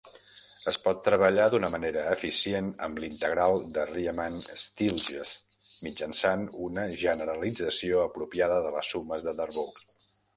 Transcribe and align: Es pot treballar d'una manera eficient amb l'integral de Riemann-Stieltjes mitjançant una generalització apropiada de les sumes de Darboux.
Es 0.69 0.77
pot 0.83 1.01
treballar 1.07 1.43
d'una 1.53 1.67
manera 1.73 2.05
eficient 2.13 2.71
amb 2.87 3.01
l'integral 3.03 3.59
de 3.75 3.83
Riemann-Stieltjes 3.91 5.33
mitjançant 5.89 6.47
una 6.69 6.87
generalització 7.03 8.01
apropiada 8.07 8.57
de 8.69 8.73
les 8.79 8.91
sumes 8.95 9.29
de 9.29 9.35
Darboux. 9.43 10.11